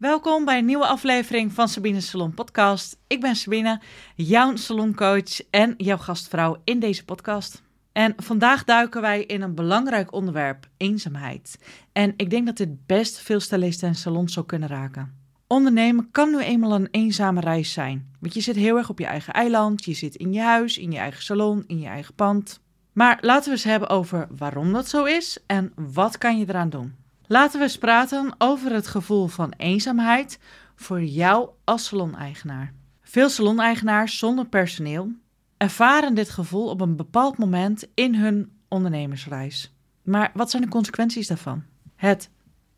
[0.00, 2.96] Welkom bij een nieuwe aflevering van Sabine Salon Podcast.
[3.06, 3.80] Ik ben Sabine,
[4.14, 7.62] jouw saloncoach en jouw gastvrouw in deze podcast.
[7.92, 11.58] En vandaag duiken wij in een belangrijk onderwerp, eenzaamheid.
[11.92, 15.14] En ik denk dat dit best veel stylisten en salons zou kunnen raken.
[15.46, 18.10] Ondernemen kan nu eenmaal een eenzame reis zijn.
[18.20, 20.92] Want je zit heel erg op je eigen eiland, je zit in je huis, in
[20.92, 22.60] je eigen salon, in je eigen pand.
[22.92, 26.70] Maar laten we eens hebben over waarom dat zo is en wat kan je eraan
[26.70, 26.94] doen.
[27.32, 30.38] Laten we eens praten over het gevoel van eenzaamheid
[30.74, 32.72] voor jou als saloneigenaar.
[33.02, 35.12] Veel saloneigenaars zonder personeel
[35.56, 39.74] ervaren dit gevoel op een bepaald moment in hun ondernemersreis.
[40.02, 41.62] Maar wat zijn de consequenties daarvan?
[41.96, 42.30] Het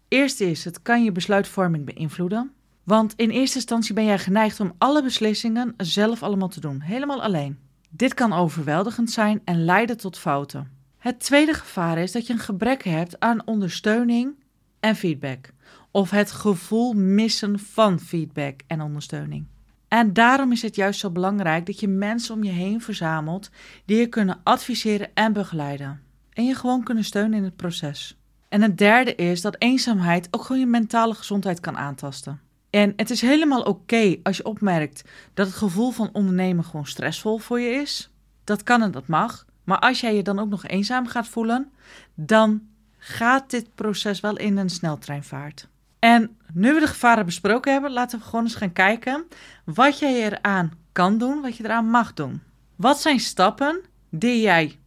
[0.08, 2.52] eerste is, het kan je besluitvorming beïnvloeden.
[2.82, 7.22] Want in eerste instantie ben jij geneigd om alle beslissingen zelf allemaal te doen, helemaal
[7.22, 7.58] alleen.
[7.90, 10.70] Dit kan overweldigend zijn en leiden tot fouten.
[10.98, 14.40] Het tweede gevaar is dat je een gebrek hebt aan ondersteuning
[14.82, 15.50] en feedback.
[15.90, 19.46] Of het gevoel missen van feedback en ondersteuning.
[19.88, 23.50] En daarom is het juist zo belangrijk dat je mensen om je heen verzamelt
[23.84, 26.00] die je kunnen adviseren en begeleiden.
[26.32, 28.16] En je gewoon kunnen steunen in het proces.
[28.48, 32.40] En het derde is dat eenzaamheid ook gewoon je mentale gezondheid kan aantasten.
[32.70, 37.38] En het is helemaal oké als je opmerkt dat het gevoel van ondernemen gewoon stressvol
[37.38, 38.10] voor je is.
[38.44, 39.46] Dat kan en dat mag.
[39.64, 41.72] Maar als jij je dan ook nog eenzaam gaat voelen,
[42.14, 42.62] dan
[43.04, 45.68] gaat dit proces wel in een sneltreinvaart.
[45.98, 49.24] En nu we de gevaren besproken hebben, laten we gewoon eens gaan kijken
[49.64, 52.42] wat jij eraan kan doen, wat je eraan mag doen.
[52.76, 53.80] Wat zijn stappen
[54.10, 54.78] die jij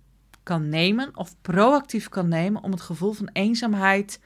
[0.44, 4.20] kan nemen of proactief kan nemen om het gevoel van eenzaamheid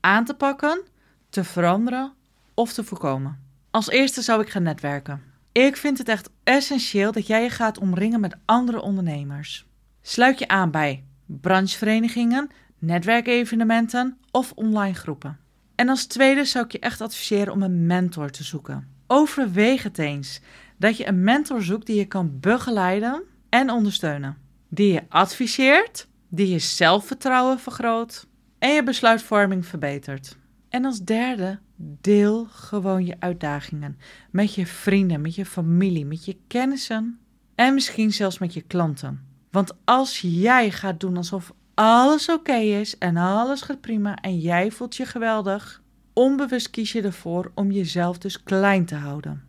[0.00, 0.82] aan te pakken,
[1.28, 2.12] te veranderen
[2.54, 3.38] of te voorkomen?
[3.70, 5.22] Als eerste zou ik gaan netwerken.
[5.52, 9.66] Ik vind het echt essentieel dat jij je gaat omringen met andere ondernemers.
[10.02, 15.38] Sluit je aan bij brancheverenigingen, netwerkevenementen of online groepen.
[15.74, 18.88] En als tweede zou ik je echt adviseren om een mentor te zoeken.
[19.06, 20.40] Overweeg het eens
[20.78, 24.36] dat je een mentor zoekt die je kan begeleiden en ondersteunen.
[24.68, 28.26] Die je adviseert, die je zelfvertrouwen vergroot
[28.58, 30.36] en je besluitvorming verbetert.
[30.68, 33.98] En als derde, deel gewoon je uitdagingen
[34.30, 37.18] met je vrienden, met je familie, met je kennissen
[37.54, 39.24] en misschien zelfs met je klanten.
[39.50, 44.70] Want als jij gaat doen alsof alles oké is en alles gaat prima en jij
[44.70, 45.82] voelt je geweldig,
[46.12, 49.42] onbewust kies je ervoor om jezelf dus klein te houden.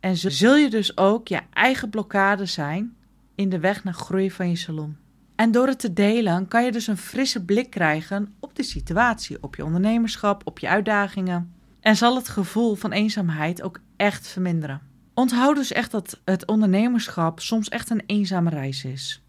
[0.00, 2.96] En zul je dus ook je eigen blokkade zijn
[3.34, 4.96] in de weg naar groei van je salon.
[5.36, 9.38] En door het te delen kan je dus een frisse blik krijgen op de situatie,
[9.40, 11.54] op je ondernemerschap, op je uitdagingen.
[11.80, 14.80] En zal het gevoel van eenzaamheid ook echt verminderen.
[15.14, 19.21] Onthoud dus echt dat het ondernemerschap soms echt een eenzame reis is.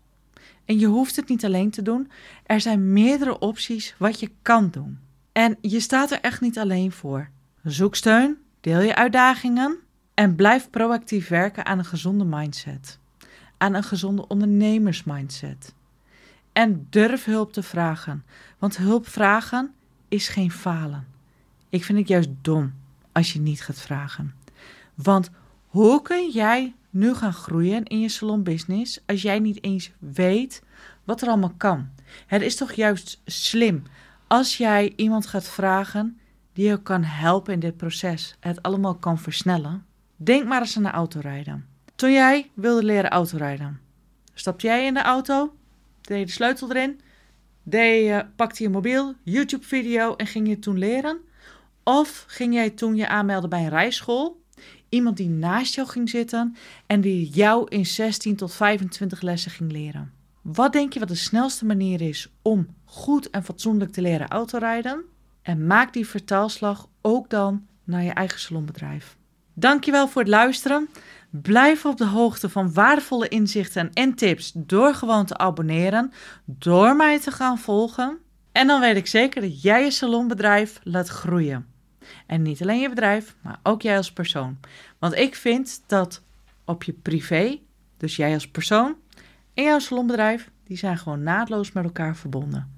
[0.66, 2.12] En je hoeft het niet alleen te doen.
[2.46, 5.00] Er zijn meerdere opties wat je kan doen.
[5.32, 7.30] En je staat er echt niet alleen voor.
[7.64, 9.78] Zoek steun, deel je uitdagingen
[10.14, 13.00] en blijf proactief werken aan een gezonde mindset.
[13.58, 15.74] Aan een gezonde ondernemersmindset.
[16.54, 18.26] En durf hulp te vragen,
[18.58, 19.74] want hulp vragen
[20.08, 21.08] is geen falen.
[21.70, 22.74] Ik vind het juist dom
[23.12, 24.34] als je niet gaat vragen.
[24.94, 25.30] Want
[25.68, 30.64] hoe kun jij nu gaan groeien in je salonbusiness als jij niet eens weet
[31.04, 31.90] wat er allemaal kan.
[32.28, 33.84] Het is toch juist slim
[34.28, 36.20] als jij iemand gaat vragen
[36.54, 39.86] die je kan helpen in dit proces, het allemaal kan versnellen.
[40.16, 41.68] Denk maar eens aan de autorijden.
[41.96, 43.80] Toen jij wilde leren autorijden,
[44.34, 45.56] stapte jij in de auto,
[46.02, 47.00] deed je de sleutel erin,
[47.64, 51.18] deed je, pakte je mobiel, YouTube-video en ging je toen leren?
[51.84, 54.43] Of ging jij toen je aanmelden bij een rijschool
[54.94, 56.56] Iemand die naast jou ging zitten
[56.86, 60.12] en die jou in 16 tot 25 lessen ging leren.
[60.42, 65.04] Wat denk je wat de snelste manier is om goed en fatsoenlijk te leren autorijden?
[65.42, 69.18] En maak die vertaalslag ook dan naar je eigen salonbedrijf.
[69.54, 70.90] Dankjewel voor het luisteren.
[71.30, 76.12] Blijf op de hoogte van waardevolle inzichten en tips door gewoon te abonneren,
[76.46, 78.18] door mij te gaan volgen.
[78.52, 81.73] En dan weet ik zeker dat jij je salonbedrijf laat groeien.
[82.26, 84.58] En niet alleen je bedrijf, maar ook jij als persoon.
[85.00, 86.22] Want ik vind dat
[86.66, 87.60] op je privé,
[87.98, 88.96] dus jij als persoon
[89.54, 92.72] en jouw salonbedrijf, die zijn gewoon naadloos met elkaar verbonden.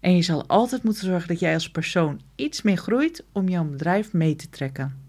[0.00, 3.64] En je zal altijd moeten zorgen dat jij als persoon iets meer groeit om jouw
[3.64, 5.00] bedrijf mee te trekken.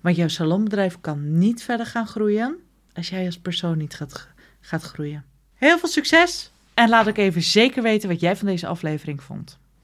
[0.00, 2.56] Want jouw salonbedrijf kan niet verder gaan groeien
[2.92, 4.28] als jij als persoon niet gaat,
[4.60, 5.24] gaat groeien.
[5.54, 9.58] Heel veel succes en laat ik even zeker weten wat jij van deze aflevering vond.